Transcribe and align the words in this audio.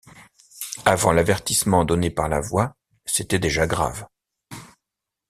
Avant 0.85 1.11
l’avertissement 1.11 1.85
donné 1.85 2.09
par 2.09 2.27
la 2.27 2.39
voix, 2.41 2.75
c’était 3.05 3.37
déjà 3.37 3.67
grave. 3.67 4.07